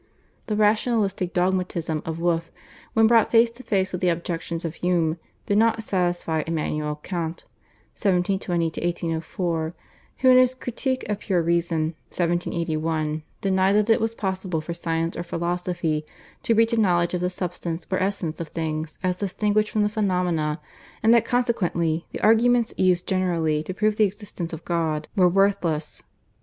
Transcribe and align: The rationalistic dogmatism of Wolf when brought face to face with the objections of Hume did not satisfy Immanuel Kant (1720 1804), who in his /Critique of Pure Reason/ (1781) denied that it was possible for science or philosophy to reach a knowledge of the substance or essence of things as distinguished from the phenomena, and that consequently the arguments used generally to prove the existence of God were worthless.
The 0.47 0.55
rationalistic 0.55 1.31
dogmatism 1.31 2.01
of 2.07 2.19
Wolf 2.19 2.49
when 2.93 3.05
brought 3.05 3.29
face 3.29 3.51
to 3.51 3.61
face 3.61 3.91
with 3.91 4.01
the 4.01 4.09
objections 4.09 4.65
of 4.65 4.73
Hume 4.81 5.19
did 5.45 5.59
not 5.59 5.83
satisfy 5.83 6.41
Immanuel 6.47 6.95
Kant 6.95 7.43
(1720 7.93 8.65
1804), 8.83 9.75
who 10.17 10.29
in 10.31 10.37
his 10.39 10.55
/Critique 10.55 11.07
of 11.07 11.19
Pure 11.19 11.43
Reason/ 11.43 11.93
(1781) 12.09 13.21
denied 13.41 13.73
that 13.75 13.91
it 13.91 14.01
was 14.01 14.15
possible 14.15 14.59
for 14.59 14.73
science 14.73 15.15
or 15.15 15.21
philosophy 15.21 16.03
to 16.41 16.55
reach 16.55 16.73
a 16.73 16.81
knowledge 16.81 17.13
of 17.13 17.21
the 17.21 17.29
substance 17.29 17.85
or 17.91 18.01
essence 18.01 18.39
of 18.39 18.47
things 18.47 18.97
as 19.03 19.17
distinguished 19.17 19.69
from 19.69 19.83
the 19.83 19.87
phenomena, 19.87 20.59
and 21.03 21.13
that 21.13 21.25
consequently 21.25 22.07
the 22.11 22.21
arguments 22.21 22.73
used 22.75 23.05
generally 23.07 23.61
to 23.61 23.71
prove 23.71 23.97
the 23.97 24.05
existence 24.05 24.51
of 24.51 24.65
God 24.65 25.07
were 25.15 25.29
worthless. 25.29 26.01